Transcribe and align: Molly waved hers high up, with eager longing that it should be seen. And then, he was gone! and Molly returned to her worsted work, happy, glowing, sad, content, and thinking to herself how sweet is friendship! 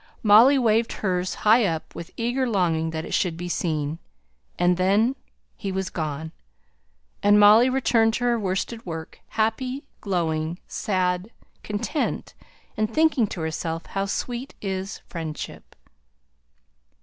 Molly 0.23 0.57
waved 0.57 0.93
hers 0.93 1.35
high 1.45 1.63
up, 1.63 1.93
with 1.93 2.09
eager 2.17 2.49
longing 2.49 2.89
that 2.89 3.05
it 3.05 3.13
should 3.13 3.37
be 3.37 3.47
seen. 3.47 3.99
And 4.57 4.75
then, 4.75 5.15
he 5.55 5.71
was 5.71 5.91
gone! 5.91 6.31
and 7.21 7.39
Molly 7.39 7.69
returned 7.69 8.15
to 8.15 8.23
her 8.23 8.39
worsted 8.39 8.83
work, 8.83 9.19
happy, 9.27 9.83
glowing, 9.99 10.57
sad, 10.67 11.29
content, 11.61 12.33
and 12.75 12.91
thinking 12.91 13.27
to 13.27 13.41
herself 13.41 13.85
how 13.85 14.07
sweet 14.07 14.55
is 14.59 15.01
friendship! 15.07 15.75